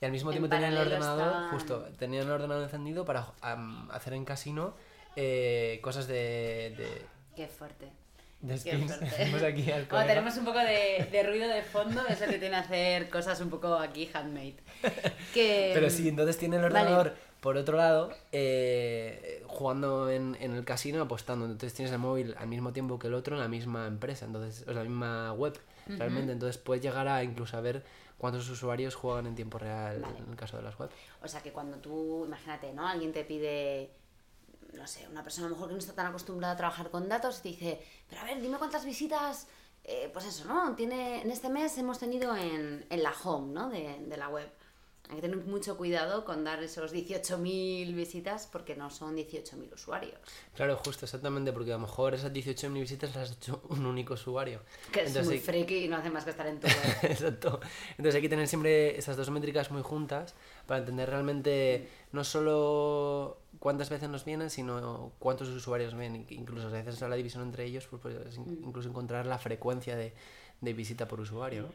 y, 0.00 0.04
al 0.04 0.10
mismo 0.10 0.30
tiempo 0.32 0.48
tenían 0.48 0.72
el 0.72 0.78
ordenador, 0.78 1.50
justo, 1.50 1.86
tenían 1.96 2.24
el 2.24 2.32
ordenador 2.32 2.64
encendido 2.64 3.04
para 3.04 3.28
hacer 3.90 4.14
en 4.14 4.24
casino 4.24 4.74
eh, 5.14 5.78
cosas 5.80 6.08
de, 6.08 6.74
de... 6.76 7.06
Qué 7.36 7.46
fuerte. 7.46 7.92
De 8.40 8.58
tenemos 8.58 9.42
aquí 9.42 9.70
al 9.70 9.86
Como 9.86 10.04
tenemos 10.04 10.36
un 10.36 10.44
poco 10.44 10.58
de, 10.58 11.08
de, 11.10 11.22
ruido 11.22 11.48
de 11.48 11.62
fondo, 11.62 12.02
eso 12.08 12.26
que 12.26 12.38
tiene 12.38 12.56
hacer 12.56 13.08
cosas 13.10 13.40
un 13.40 13.48
poco 13.48 13.74
aquí 13.74 14.10
handmade. 14.12 14.56
Que... 15.32 15.70
Pero 15.72 15.88
sí, 15.88 16.08
entonces 16.08 16.36
tiene 16.36 16.56
el 16.56 16.64
ordenador 16.64 17.14
por 17.44 17.58
otro 17.58 17.76
lado, 17.76 18.10
eh, 18.32 19.44
jugando 19.48 20.08
en, 20.08 20.34
en, 20.40 20.54
el 20.54 20.64
casino, 20.64 21.02
apostando. 21.02 21.44
Entonces 21.44 21.74
tienes 21.74 21.92
el 21.92 21.98
móvil 21.98 22.34
al 22.38 22.48
mismo 22.48 22.72
tiempo 22.72 22.98
que 22.98 23.08
el 23.08 23.12
otro 23.12 23.36
en 23.36 23.42
la 23.42 23.48
misma 23.48 23.86
empresa, 23.86 24.24
entonces, 24.24 24.66
o 24.66 24.72
la 24.72 24.82
misma 24.82 25.30
web, 25.34 25.52
realmente. 25.86 26.32
Entonces 26.32 26.56
puedes 26.56 26.82
llegar 26.82 27.06
a 27.06 27.22
incluso 27.22 27.58
a 27.58 27.60
ver 27.60 27.84
cuántos 28.16 28.48
usuarios 28.48 28.94
juegan 28.94 29.26
en 29.26 29.34
tiempo 29.34 29.58
real 29.58 30.02
en 30.16 30.30
el 30.30 30.36
caso 30.36 30.56
de 30.56 30.62
las 30.62 30.80
webs. 30.80 30.94
O 31.22 31.28
sea 31.28 31.42
que 31.42 31.52
cuando 31.52 31.76
tú, 31.76 32.24
imagínate, 32.24 32.72
¿no? 32.72 32.88
Alguien 32.88 33.12
te 33.12 33.24
pide, 33.24 33.90
no 34.72 34.86
sé, 34.86 35.06
una 35.06 35.22
persona 35.22 35.46
a 35.46 35.50
lo 35.50 35.56
mejor 35.56 35.68
que 35.68 35.74
no 35.74 35.80
está 35.80 35.92
tan 35.92 36.06
acostumbrada 36.06 36.54
a 36.54 36.56
trabajar 36.56 36.88
con 36.88 37.10
datos 37.10 37.40
y 37.40 37.42
te 37.42 37.48
dice, 37.50 37.80
pero 38.08 38.22
a 38.22 38.24
ver, 38.24 38.40
dime 38.40 38.56
cuántas 38.56 38.86
visitas, 38.86 39.48
eh, 39.84 40.08
pues 40.14 40.24
eso, 40.24 40.46
¿no? 40.46 40.74
Tiene, 40.74 41.20
en 41.20 41.30
este 41.30 41.50
mes 41.50 41.76
hemos 41.76 41.98
tenido 41.98 42.34
en, 42.34 42.86
en 42.88 43.02
la 43.02 43.12
home, 43.22 43.52
¿no? 43.52 43.68
De, 43.68 44.02
de 44.08 44.16
la 44.16 44.30
web 44.30 44.48
hay 45.10 45.16
que 45.16 45.22
tener 45.22 45.36
mucho 45.36 45.76
cuidado 45.76 46.24
con 46.24 46.44
dar 46.44 46.62
esos 46.62 46.94
18.000 46.94 47.94
visitas 47.94 48.48
porque 48.50 48.74
no 48.74 48.88
son 48.88 49.14
18.000 49.14 49.74
usuarios. 49.74 50.18
Claro, 50.54 50.76
justo, 50.82 51.04
exactamente, 51.04 51.52
porque 51.52 51.72
a 51.72 51.74
lo 51.74 51.80
mejor 51.80 52.14
esas 52.14 52.32
18.000 52.32 52.72
visitas 52.72 53.14
las 53.14 53.30
has 53.30 53.36
hecho 53.36 53.62
un 53.68 53.84
único 53.84 54.14
usuario. 54.14 54.60
Que 54.90 55.02
es 55.02 55.26
muy 55.26 55.38
freaky 55.38 55.84
y 55.84 55.88
no 55.88 55.96
hace 55.96 56.08
más 56.08 56.24
que 56.24 56.30
estar 56.30 56.46
en 56.46 56.58
todo. 56.58 56.70
Exacto. 57.02 57.60
Entonces 57.90 58.14
hay 58.14 58.22
que 58.22 58.30
tener 58.30 58.48
siempre 58.48 58.96
esas 58.96 59.18
dos 59.18 59.28
métricas 59.28 59.70
muy 59.70 59.82
juntas 59.82 60.34
para 60.66 60.80
entender 60.80 61.10
realmente 61.10 61.86
no 62.12 62.24
solo 62.24 63.38
cuántas 63.58 63.90
veces 63.90 64.08
nos 64.08 64.24
vienen, 64.24 64.48
sino 64.48 65.12
cuántos 65.18 65.48
usuarios 65.48 65.94
ven. 65.94 66.24
Incluso 66.30 66.68
a 66.68 66.70
veces 66.70 66.98
la 67.02 67.14
división 67.14 67.42
entre 67.42 67.66
ellos, 67.66 67.86
pues, 67.90 68.00
pues 68.02 68.38
incluso 68.38 68.88
encontrar 68.88 69.26
la 69.26 69.38
frecuencia 69.38 69.96
de, 69.96 70.14
de 70.62 70.72
visita 70.72 71.06
por 71.06 71.20
usuario. 71.20 71.64
¿no? 71.64 71.68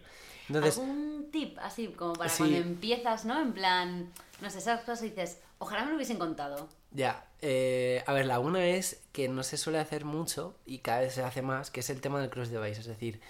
Entonces, 0.49 0.77
¿Algún 0.79 1.29
tip 1.31 1.57
así 1.59 1.87
como 1.87 2.13
para 2.13 2.33
cuando 2.35 2.57
empiezas, 2.57 3.25
¿no? 3.25 3.39
En 3.39 3.53
plan, 3.53 4.11
no 4.41 4.49
sé, 4.49 4.57
esas 4.57 4.81
cosas 4.81 5.03
y 5.03 5.09
dices, 5.09 5.39
ojalá 5.59 5.83
me 5.83 5.91
lo 5.91 5.95
hubiesen 5.95 6.17
contado. 6.17 6.67
Ya, 6.91 7.27
eh, 7.41 8.03
a 8.07 8.13
ver, 8.13 8.25
la 8.25 8.39
una 8.39 8.65
es 8.65 9.01
que 9.11 9.29
no 9.29 9.43
se 9.43 9.57
suele 9.57 9.79
hacer 9.79 10.05
mucho 10.05 10.55
y 10.65 10.79
cada 10.79 11.01
vez 11.01 11.13
se 11.13 11.23
hace 11.23 11.41
más, 11.41 11.69
que 11.69 11.81
es 11.81 11.89
el 11.89 12.01
tema 12.01 12.19
del 12.19 12.31
cross 12.31 12.49
device, 12.49 12.81
es 12.81 12.87
decir, 12.87 13.21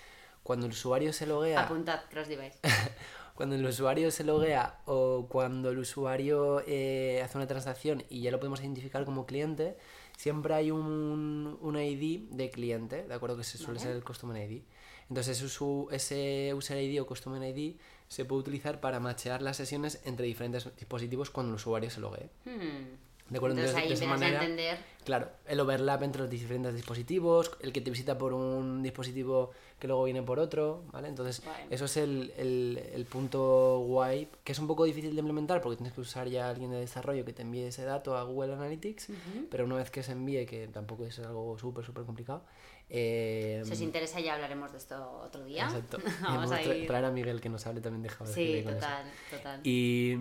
cuando 0.44 0.66
el 0.66 0.72
usuario 0.72 1.12
se 1.12 1.28
loguea... 1.28 1.60
Apuntad, 1.66 2.02
cross 2.10 2.30
device. 2.30 2.58
cuando 3.36 3.56
el 3.56 3.66
usuario 3.66 4.12
se 4.12 4.24
loguea 4.24 4.80
o 4.86 5.28
cuando 5.30 5.72
el 5.72 5.80
usuario 5.80 6.64
eh, 6.68 7.22
hace 7.24 7.38
una 7.38 7.48
transacción 7.48 8.04
y 8.10 8.22
ya 8.22 8.32
lo 8.32 8.40
podemos 8.40 8.62
identificar 8.62 9.04
como 9.04 9.26
cliente, 9.26 9.78
siempre 10.18 10.54
hay 10.54 10.72
un, 10.72 11.58
un 11.62 11.78
ID 11.78 12.30
de 12.32 12.50
cliente, 12.50 13.04
¿de 13.04 13.14
acuerdo? 13.14 13.36
Que 13.38 13.44
se 13.44 13.58
suele 13.58 13.80
ser 13.80 13.92
el 13.92 14.04
Customer 14.04 14.50
ID. 14.50 14.62
Entonces 15.10 15.42
ese 15.42 16.54
user 16.54 16.78
ID 16.84 17.02
o 17.02 17.08
customer 17.08 17.42
ID 17.44 17.76
se 18.08 18.26
puede 18.26 18.42
utilizar 18.42 18.80
para 18.80 19.00
machear 19.00 19.42
las 19.42 19.58
sesiones 19.58 20.02
entre 20.06 20.26
diferentes 20.26 20.68
dispositivos 20.76 21.30
cuando 21.30 21.52
el 21.52 21.56
usuario 21.56 21.90
se 21.90 22.00
logue. 22.00 22.30
Hmm. 22.46 23.10
¿De 23.30 23.38
acuerdo? 23.38 23.58
Entonces, 23.58 23.76
ahí 23.76 23.88
de 23.88 23.94
esa 23.94 24.08
manera, 24.08 24.40
a 24.40 24.44
entender. 24.44 24.80
Claro, 25.06 25.30
el 25.48 25.60
overlap 25.60 26.04
entre 26.04 26.22
los 26.22 26.30
diferentes 26.30 26.74
dispositivos, 26.76 27.52
el 27.62 27.72
que 27.72 27.82
te 27.82 27.90
visita 27.90 28.18
por 28.18 28.34
un 28.34 28.84
dispositivo 28.84 29.52
que 29.80 29.88
luego 29.88 30.04
viene 30.04 30.22
por 30.22 30.40
otro, 30.40 30.84
¿vale? 30.92 31.08
Entonces, 31.08 31.42
eso 31.70 31.86
es 31.86 31.98
el, 31.98 32.34
el, 32.38 32.78
el 32.94 33.06
punto 33.06 33.80
guay, 33.88 34.28
que 34.44 34.52
es 34.52 34.60
un 34.60 34.68
poco 34.68 34.84
difícil 34.84 35.16
de 35.16 35.20
implementar 35.20 35.62
porque 35.62 35.78
tienes 35.78 35.94
que 35.94 36.02
usar 36.02 36.28
ya 36.28 36.48
a 36.48 36.50
alguien 36.50 36.70
de 36.72 36.78
desarrollo 36.82 37.24
que 37.24 37.32
te 37.32 37.44
envíe 37.44 37.64
ese 37.64 37.86
dato 37.86 38.18
a 38.18 38.24
Google 38.24 38.54
Analytics, 38.54 39.08
pero 39.50 39.66
una 39.66 39.76
vez 39.76 39.90
que 39.90 40.04
se 40.04 40.12
envíe, 40.12 40.46
que 40.46 40.68
tampoco 40.68 41.06
es 41.06 41.18
algo 41.20 41.58
súper, 41.58 41.86
súper 41.86 42.04
complicado, 42.04 42.44
eh, 42.90 43.62
Si 43.66 43.72
os 43.72 43.82
interesa 43.82 44.20
ya 44.20 44.34
hablaremos 44.34 44.72
de 44.72 44.80
esto 44.80 45.22
otro 45.24 45.46
día. 45.46 45.66
Exacto. 45.66 46.00
Vamos 46.24 46.52
a 46.52 46.62
ir. 46.62 46.88
traer 46.88 47.06
a 47.06 47.12
Miguel 47.12 47.40
que 47.40 47.50
nos 47.50 47.66
hable 47.68 47.82
también 47.82 48.02
de 48.04 48.10
Sí, 48.26 48.64
total, 48.66 49.06
total. 49.30 49.62
Y, 49.64 50.16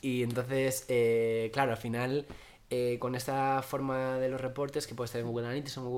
y 0.00 0.22
entonces, 0.22 0.86
eh, 0.88 1.50
claro, 1.52 1.72
al 1.72 1.76
final, 1.76 2.26
eh, 2.74 2.96
con 2.98 3.14
esta 3.14 3.60
forma 3.62 4.16
de 4.18 4.28
los 4.30 4.40
reportes 4.40 4.86
que 4.86 4.94
puedes 4.94 5.10
tener 5.12 5.26
en 5.26 5.30
Google 5.30 5.46
Analytics 5.48 5.76
o 5.78 5.82
en 5.82 5.90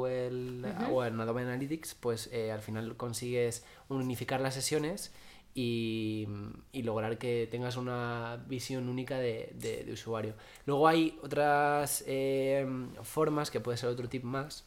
Google 0.62 0.72
o 0.90 1.04
en 1.04 1.20
Adobe 1.20 1.42
Analytics, 1.42 1.94
pues 1.94 2.28
eh, 2.32 2.50
al 2.50 2.60
final 2.60 2.96
consigues 2.96 3.64
unificar 3.88 4.40
las 4.40 4.54
sesiones 4.54 5.12
y, 5.54 6.26
y 6.72 6.82
lograr 6.82 7.16
que 7.16 7.46
tengas 7.48 7.76
una 7.76 8.42
visión 8.48 8.88
única 8.88 9.18
de, 9.18 9.52
de- 9.54 9.84
de 9.84 9.92
usuario. 9.92 10.34
Luego 10.66 10.88
hay 10.88 11.16
otras 11.22 12.02
eh, 12.08 12.66
formas, 13.02 13.50
que 13.52 13.60
puede 13.60 13.78
ser 13.78 13.88
otro 13.90 14.08
tip 14.08 14.24
más, 14.24 14.64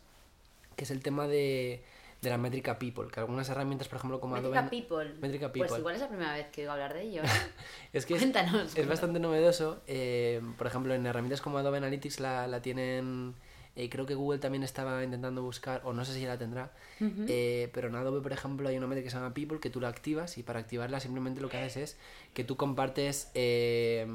que 0.78 0.86
es 0.86 0.92
el 0.92 1.02
tema 1.04 1.28
de, 1.28 1.84
de 2.22 2.30
la 2.30 2.38
métrica 2.38 2.80
People, 2.80 3.08
que 3.12 3.20
algunas 3.20 3.48
herramientas, 3.50 3.88
por 3.88 3.98
ejemplo, 3.98 4.20
como 4.20 4.36
Métrica 4.36 4.60
Adobe... 4.60 4.70
People. 4.82 5.14
Métrica 5.22 5.52
Pues 5.52 5.64
People. 5.68 5.80
igual 5.80 5.96
es 5.96 6.02
la 6.02 6.08
primera 6.10 6.34
vez 6.34 6.48
que 6.48 6.62
oigo 6.62 6.72
hablar 6.74 6.94
de 6.94 7.02
ello. 7.04 7.22
Es 7.94 8.06
que 8.06 8.16
es, 8.16 8.20
Cuéntanos, 8.20 8.76
es 8.78 8.88
bastante 8.88 9.20
novedoso. 9.20 9.82
eh, 9.88 10.42
por 10.58 10.68
ejemplo, 10.68 10.94
en 10.94 11.06
herramientas 11.06 11.42
como 11.42 11.58
Adobe 11.60 11.78
Analytics 11.78 12.20
la, 12.20 12.48
la 12.48 12.62
tienen. 12.62 13.36
eh, 13.76 13.90
creo 13.90 14.06
que 14.08 14.16
Google 14.16 14.40
también 14.40 14.64
estaba 14.64 15.04
intentando 15.04 15.42
buscar, 15.44 15.82
o 15.86 15.94
no 15.94 16.04
sé 16.06 16.14
si 16.16 16.22
ya 16.22 16.30
la 16.30 16.38
tendrá. 16.40 16.72
eh, 17.00 17.70
pero 17.74 17.88
en 17.90 17.96
Adobe, 17.96 18.22
por 18.22 18.32
ejemplo, 18.34 18.68
hay 18.68 18.78
una 18.78 18.88
métrica 18.88 19.06
que 19.06 19.12
se 19.12 19.18
llama 19.18 19.34
People 19.36 19.60
que 19.60 19.70
tú 19.70 19.80
la 19.80 19.88
activas 19.90 20.38
y 20.40 20.44
para 20.44 20.60
activarla 20.60 21.00
simplemente 21.00 21.40
lo 21.40 21.50
que 21.50 21.58
haces 21.58 21.92
es 21.92 21.98
que 22.34 22.44
tú 22.44 22.58
compartes, 22.58 23.30
eh, 23.36 24.08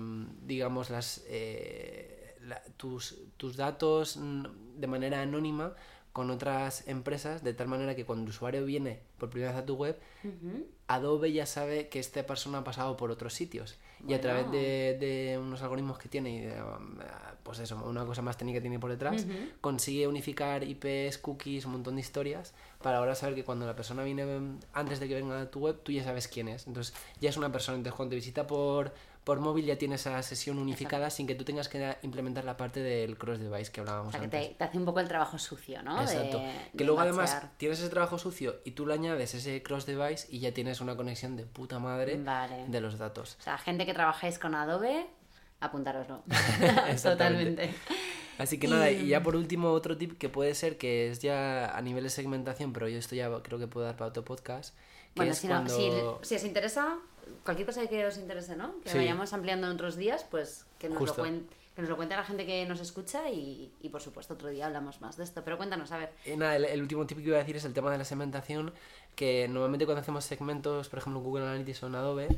digamos, 0.45 0.91
las, 0.91 1.25
eh, 1.29 2.35
la- 2.43 2.63
tus, 2.77 3.17
tus 3.37 3.57
datos 3.57 4.19
de 4.21 4.87
manera 4.89 5.23
anónima 5.23 5.75
con 6.13 6.31
otras 6.31 6.87
empresas 6.89 7.43
de 7.43 7.55
tal 7.55 7.69
manera 7.69 7.95
que 7.95 8.05
cuando 8.05 8.25
el 8.25 8.31
usuario 8.31 8.65
viene 8.65 9.01
por 9.19 9.31
primera 9.31 9.53
vez 9.53 9.63
a 9.63 9.67
tu 9.67 9.77
web. 9.77 9.99
Adobe 10.89 11.33
ya 11.33 11.47
sabe 11.47 11.89
que 11.89 11.99
esta 11.99 12.25
persona 12.27 12.59
ha 12.59 12.65
pasado 12.65 12.97
por 12.97 13.11
otros 13.11 13.33
sitios 13.33 13.79
y 14.07 14.15
a 14.15 14.21
través 14.21 14.51
de, 14.51 14.97
de 14.99 15.39
unos 15.39 15.63
algoritmos 15.63 15.99
que 15.99 16.09
tiene 16.09 16.37
y 16.37 16.41
de, 16.41 16.63
um, 16.63 16.99
pues 17.43 17.61
eso, 17.61 17.83
una 17.85 18.05
cosa 18.05 18.21
más 18.21 18.37
técnica 18.37 18.59
que 18.59 18.63
tiene 18.63 18.79
por 18.79 18.91
detrás, 18.91 19.27
consigue 19.61 20.07
unificar 20.07 20.65
IPs, 20.65 21.19
cookies, 21.19 21.65
un 21.65 21.73
montón 21.73 21.95
de 21.95 22.01
historias 22.01 22.53
para 22.83 22.99
ahora 22.99 23.15
saber 23.15 23.35
que 23.35 23.45
cuando 23.45 23.65
la 23.65 23.77
persona 23.77 24.03
viene 24.03 24.59
antes 24.73 25.01
de 25.01 25.09
que 25.09 25.15
venga 25.15 25.41
a 25.41 25.51
tu 25.51 25.61
web, 25.61 25.81
tú 25.83 25.93
ya 25.93 26.05
sabes 26.05 26.29
quién 26.29 26.49
es. 26.49 26.67
Entonces 26.67 26.95
ya 27.21 27.31
es 27.31 27.37
una 27.37 27.51
persona, 27.53 27.79
entonces 27.79 27.97
cuando 27.97 28.11
te 28.11 28.17
visita 28.17 28.47
por, 28.47 28.93
por 29.25 29.39
móvil 29.41 29.65
ya 29.67 29.77
tienes 29.79 30.01
esa 30.01 30.21
sesión 30.23 30.59
unificada 30.59 31.09
sin 31.11 31.27
que 31.29 31.35
tú 31.37 31.45
tengas 31.45 31.69
que 31.69 31.97
implementar 32.03 32.45
la 32.45 32.57
parte 32.57 32.81
del 32.81 33.17
cross 33.17 33.39
device 33.39 33.71
que 33.71 33.81
O 33.81 33.85
hablábamos 33.85 34.13
sea, 34.13 34.21
que 34.21 34.29
te, 34.29 34.55
te 34.59 34.65
hace 34.65 34.77
un 34.79 34.85
poco 34.85 34.99
el 35.01 35.07
trabajo 35.09 35.39
sucio, 35.39 35.81
¿no? 35.83 36.01
Exacto. 36.01 36.39
de 36.39 36.51
que 36.77 36.85
luego 36.85 37.01
además 37.01 37.41
tienes 37.57 37.79
ese 37.79 37.89
trabajo 37.89 38.19
sucio 38.19 38.57
y 38.65 38.73
tú 38.73 38.85
le 38.87 38.95
añades 38.95 39.35
ese 39.35 39.63
cross 39.63 39.87
device 39.87 40.27
y 40.29 40.41
ya 40.41 40.53
tienes 40.53 40.81
una 40.81 40.97
conexión 40.97 41.37
de 41.37 41.45
puta 41.47 41.79
madre 41.79 42.17
Vale. 42.17 42.65
de 42.67 42.81
los 42.81 42.99
datos. 42.99 43.37
O 43.39 43.43
sea, 43.43 43.59
gente 43.59 43.87
que 43.87 43.95
trabajáis 43.95 44.39
con 44.41 44.55
Adobe, 44.57 45.07
apuntároslo. 45.61 46.25
Totalmente. 47.03 47.73
Así 48.39 48.59
que 48.59 48.67
nada, 48.67 48.91
Y- 48.91 49.03
y 49.03 49.07
ya 49.09 49.23
por 49.23 49.37
último 49.37 49.71
otro 49.71 49.97
tip 49.97 50.19
que 50.19 50.29
puede 50.29 50.55
ser 50.55 50.79
que 50.79 51.11
es 51.11 51.21
ya 51.21 51.77
a 51.77 51.81
nivel 51.83 52.03
de 52.05 52.11
segmentación, 52.11 52.73
pero 52.73 52.89
yo 52.89 52.99
esto 52.99 53.15
ya 53.15 53.31
creo 53.43 53.59
que 53.59 53.69
puedo 53.69 53.87
dar 53.87 53.97
para 53.97 54.09
otro 54.09 54.25
podcast, 54.25 54.75
que 54.75 54.81
Bueno, 55.17 55.33
es 55.33 55.39
si, 55.39 55.47
no- 55.47 55.55
cuando... 55.57 56.19
si, 56.23 56.29
si 56.29 56.35
os 56.37 56.45
interesa, 56.45 56.97
cualquier 57.45 57.67
cosa 57.67 57.87
que 57.87 58.05
os 58.07 58.17
interese, 58.19 58.57
¿no? 58.57 58.81
Que 58.83 58.91
Sí. 58.91 58.99
vayamos 58.99 59.33
ampliando 59.33 59.67
en 59.69 59.75
otros 59.75 59.97
días, 59.97 60.25
pues 60.31 60.67
que 60.79 60.89
nos, 60.89 61.01
lo 61.01 61.07
Justo. 61.07 61.23
cuen- 61.25 61.47
que 61.75 61.81
nos 61.81 61.89
lo 61.89 61.97
cuente 61.97 62.15
la 62.15 62.23
gente 62.25 62.45
que 62.45 62.67
nos 62.67 62.81
escucha 62.81 63.31
y, 63.31 63.73
y, 63.81 63.89
por 63.89 64.03
supuesto 64.03 64.35
otro 64.35 64.49
día 64.51 64.67
hablamos 64.67 65.01
más 65.01 65.17
de 65.17 65.25
esto. 65.25 65.43
Pero 65.43 65.57
cuéntanos, 65.57 65.91
a 65.91 65.97
ver. 65.99 66.13
Eh, 66.27 66.37
nada, 66.37 66.57
el, 66.57 66.67
el 66.67 66.83
último 66.83 67.07
tip 67.07 67.17
que 67.19 67.25
iba 67.25 67.37
a 67.37 67.41
decir 67.41 67.57
es 67.57 67.65
el 67.65 67.73
tema 67.73 67.91
de 67.91 67.97
la 67.97 68.05
segmentación, 68.05 68.73
que 69.17 69.49
normalmente 69.49 69.87
cuando 69.87 70.03
hacemos 70.03 70.25
segmentos, 70.27 70.91
por 70.91 70.99
ejemplo 70.99 71.21
en 71.21 71.25
Google 71.25 71.45
Analytics 71.45 71.83
o 71.83 71.87
en 71.87 71.95
Adobe, 71.95 72.29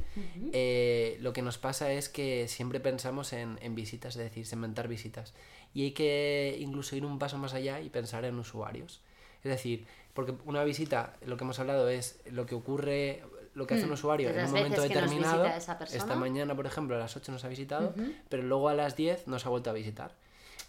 eh, 0.52 1.16
lo 1.20 1.32
que 1.32 1.42
nos 1.42 1.58
pasa 1.58 1.92
es 1.92 2.08
que 2.08 2.46
siempre 2.48 2.78
pensamos 2.80 3.32
en, 3.32 3.58
en 3.62 3.74
visitas, 3.74 4.14
es 4.16 4.22
decir, 4.22 4.46
segmentar 4.46 4.86
visitas. 4.88 5.34
Y 5.72 5.82
hay 5.84 5.90
que 5.92 6.56
incluso 6.60 6.94
ir 6.94 7.04
un 7.04 7.18
paso 7.18 7.36
más 7.38 7.54
allá 7.54 7.80
y 7.80 7.90
pensar 7.90 8.24
en 8.24 8.38
usuarios. 8.38 9.00
Es 9.42 9.50
decir, 9.50 9.84
porque 10.14 10.34
una 10.46 10.62
visita, 10.64 11.16
lo 11.26 11.36
que 11.36 11.44
hemos 11.44 11.58
hablado 11.58 11.88
es 11.88 12.20
lo 12.30 12.46
que 12.46 12.54
ocurre, 12.54 13.24
lo 13.54 13.66
que 13.66 13.74
hace 13.74 13.84
un 13.84 13.90
Mm, 13.90 13.94
usuario 13.94 14.30
en 14.30 14.44
un 14.46 14.52
momento 14.52 14.82
determinado. 14.82 15.46
Esta 15.92 16.14
mañana, 16.16 16.54
por 16.54 16.66
ejemplo, 16.66 16.96
a 16.96 16.98
las 16.98 17.16
8 17.16 17.32
nos 17.32 17.44
ha 17.44 17.48
visitado, 17.48 17.94
pero 18.28 18.42
luego 18.42 18.68
a 18.68 18.74
las 18.74 18.96
10 18.96 19.26
nos 19.28 19.46
ha 19.46 19.48
vuelto 19.48 19.70
a 19.70 19.72
visitar. 19.72 20.12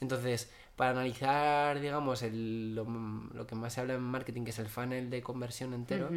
Entonces, 0.01 0.51
para 0.75 0.92
analizar, 0.92 1.80
digamos, 1.80 2.22
el, 2.22 2.75
lo, 2.75 2.86
lo 3.34 3.48
que 3.48 3.56
más 3.56 3.74
se 3.74 3.82
habla 3.82 3.94
en 3.96 4.01
marketing, 4.01 4.44
que 4.44 4.51
es 4.51 4.60
el 4.60 4.68
funnel 4.68 5.10
de 5.10 5.22
conversión 5.22 5.74
entero, 5.74 6.10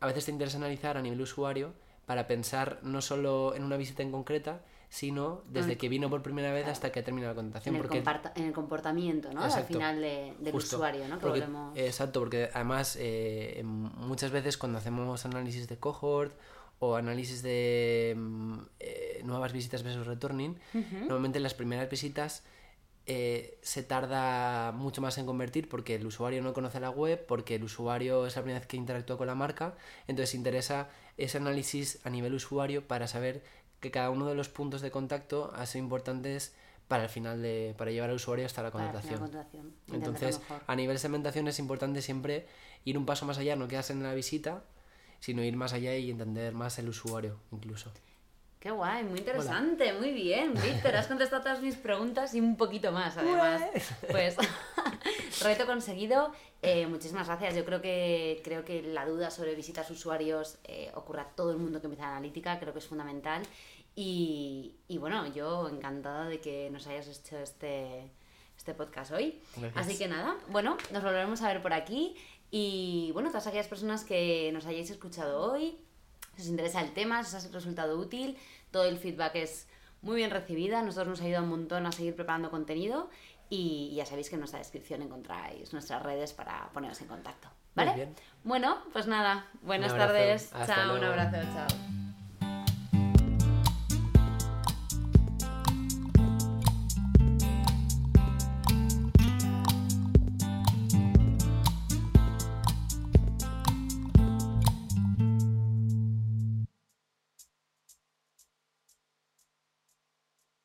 a 0.00 0.06
veces 0.06 0.26
te 0.26 0.30
interesa 0.30 0.58
analizar 0.58 0.96
a 0.96 1.02
nivel 1.02 1.20
usuario 1.20 1.72
para 2.04 2.26
pensar 2.26 2.78
no 2.82 3.00
solo 3.02 3.54
en 3.54 3.64
una 3.64 3.76
visita 3.76 4.02
en 4.02 4.12
concreta, 4.12 4.60
sino 4.88 5.42
desde 5.48 5.76
que 5.76 5.88
vino 5.88 6.08
por 6.08 6.22
primera 6.22 6.52
vez 6.52 6.66
hasta 6.66 6.92
que 6.92 7.02
termina 7.02 7.26
la 7.26 7.32
En 7.32 7.36
contratación. 7.36 7.74
el, 7.74 7.80
porque 7.82 7.98
comparta- 7.98 8.32
en 8.36 8.44
el 8.44 8.52
comportamiento, 8.52 9.32
¿no? 9.32 9.42
Al 9.42 9.64
final 9.64 10.00
de- 10.00 10.34
del 10.38 10.52
Justo. 10.52 10.76
usuario, 10.76 11.08
¿no? 11.08 11.16
Que 11.18 11.22
Porque- 11.26 11.40
volvemos... 11.40 11.76
Exacto, 11.76 12.20
porque 12.20 12.48
además 12.54 12.96
eh, 13.00 13.62
muchas 13.64 14.30
veces 14.30 14.56
cuando 14.56 14.78
hacemos 14.78 15.24
análisis 15.26 15.68
de 15.68 15.78
cohort 15.78 16.36
o 16.78 16.94
análisis 16.96 17.42
de 17.42 18.14
mm, 18.16 18.58
eh, 18.80 19.20
nuevas 19.24 19.52
visitas 19.52 19.82
versus 19.82 20.06
returning, 20.06 20.58
normalmente 21.08 21.40
las 21.40 21.54
primeras 21.54 21.88
visitas 21.90 22.44
eh, 23.08 23.58
se 23.62 23.82
tarda 23.84 24.72
mucho 24.72 25.00
más 25.00 25.16
en 25.18 25.26
convertir 25.26 25.68
porque 25.68 25.94
el 25.94 26.04
usuario 26.06 26.42
no 26.42 26.52
conoce 26.52 26.80
la 26.80 26.90
web, 26.90 27.24
porque 27.26 27.54
el 27.54 27.62
usuario 27.64 28.26
es 28.26 28.34
la 28.36 28.42
primera 28.42 28.58
vez 28.60 28.66
que 28.68 28.76
interactúa 28.76 29.16
con 29.16 29.26
la 29.28 29.34
marca, 29.36 29.76
entonces 30.08 30.34
interesa 30.34 30.88
ese 31.16 31.38
análisis 31.38 32.00
a 32.04 32.10
nivel 32.10 32.34
usuario 32.34 32.86
para 32.86 33.06
saber 33.06 33.42
que 33.86 33.92
cada 33.92 34.10
uno 34.10 34.26
de 34.26 34.34
los 34.34 34.48
puntos 34.48 34.80
de 34.80 34.90
contacto 34.90 35.52
ha 35.54 35.64
sido 35.64 35.84
importantes 35.84 36.54
para 36.88 37.04
el 37.04 37.08
final 37.08 37.40
de, 37.40 37.74
para 37.78 37.92
llevar 37.92 38.10
al 38.10 38.16
usuario 38.16 38.44
hasta 38.44 38.62
la 38.62 38.72
contratación. 38.72 39.30
Entonces, 39.92 40.40
a 40.66 40.74
nivel 40.74 40.98
segmentación 40.98 41.46
es 41.46 41.60
importante 41.60 42.02
siempre 42.02 42.46
ir 42.84 42.98
un 42.98 43.06
paso 43.06 43.26
más 43.26 43.38
allá, 43.38 43.54
no 43.54 43.68
quedarse 43.68 43.92
en 43.92 44.02
la 44.02 44.12
visita, 44.12 44.64
sino 45.20 45.42
ir 45.44 45.56
más 45.56 45.72
allá 45.72 45.96
y 45.96 46.10
entender 46.10 46.52
más 46.52 46.78
el 46.80 46.88
usuario 46.88 47.38
incluso. 47.52 47.92
Qué 48.58 48.72
guay, 48.72 49.04
muy 49.04 49.20
interesante, 49.20 49.92
muy 49.92 50.10
bien, 50.10 50.52
Víctor. 50.54 50.96
Has 50.96 51.06
contestado 51.06 51.42
todas 51.42 51.62
mis 51.62 51.76
preguntas 51.76 52.34
y 52.34 52.40
un 52.40 52.56
poquito 52.56 52.90
más, 52.90 53.16
además. 53.16 53.62
Pues, 54.10 54.36
reto 55.42 55.66
conseguido. 55.66 56.32
Eh, 56.62 56.86
muchísimas 56.88 57.28
gracias. 57.28 57.54
Yo 57.54 57.64
creo 57.64 57.80
que 57.80 58.40
creo 58.42 58.64
que 58.64 58.82
la 58.82 59.06
duda 59.06 59.30
sobre 59.30 59.54
visitas 59.54 59.88
usuarios 59.90 60.58
eh, 60.64 60.90
ocurre 60.94 61.20
a 61.20 61.26
todo 61.26 61.52
el 61.52 61.58
mundo 61.58 61.80
que 61.80 61.86
empieza 61.86 62.08
analítica, 62.08 62.58
creo 62.58 62.72
que 62.72 62.80
es 62.80 62.86
fundamental. 62.86 63.42
Y, 63.96 64.76
y 64.88 64.98
bueno, 64.98 65.26
yo 65.32 65.68
encantada 65.68 66.26
de 66.26 66.38
que 66.38 66.68
nos 66.70 66.86
hayas 66.86 67.08
hecho 67.08 67.38
este, 67.38 68.12
este 68.56 68.74
podcast 68.74 69.10
hoy. 69.10 69.40
Gracias. 69.56 69.86
Así 69.86 69.98
que 69.98 70.06
nada, 70.06 70.36
bueno, 70.48 70.76
nos 70.92 71.02
volveremos 71.02 71.40
a 71.40 71.48
ver 71.48 71.62
por 71.62 71.72
aquí. 71.72 72.14
Y 72.50 73.10
bueno, 73.14 73.30
todas 73.30 73.46
aquellas 73.46 73.68
personas 73.68 74.04
que 74.04 74.50
nos 74.52 74.66
hayáis 74.66 74.90
escuchado 74.90 75.40
hoy, 75.50 75.78
si 76.36 76.42
os 76.42 76.48
interesa 76.48 76.82
el 76.82 76.92
tema, 76.92 77.24
si 77.24 77.34
os 77.34 77.46
ha 77.46 77.48
resultado 77.48 77.98
útil, 77.98 78.36
todo 78.70 78.84
el 78.84 78.98
feedback 78.98 79.36
es 79.36 79.66
muy 80.02 80.16
bien 80.16 80.30
recibida. 80.30 80.82
Nosotros 80.82 81.08
nos 81.08 81.20
ayuda 81.22 81.42
un 81.42 81.48
montón 81.48 81.86
a 81.86 81.92
seguir 81.92 82.14
preparando 82.14 82.50
contenido. 82.50 83.08
Y 83.48 83.94
ya 83.94 84.04
sabéis 84.04 84.28
que 84.28 84.34
en 84.34 84.40
nuestra 84.40 84.58
descripción 84.58 85.02
encontráis 85.02 85.72
nuestras 85.72 86.02
redes 86.02 86.32
para 86.32 86.68
poneros 86.74 87.00
en 87.00 87.06
contacto. 87.06 87.48
Muy 87.76 87.84
¿Vale? 87.84 87.96
bien. 87.96 88.14
Bueno, 88.44 88.78
pues 88.92 89.06
nada, 89.06 89.46
buenas 89.62 89.96
tardes. 89.96 90.52
Hasta 90.52 90.74
chao, 90.74 90.96
un 90.96 91.04
abrazo, 91.04 91.36
chao. 91.52 92.05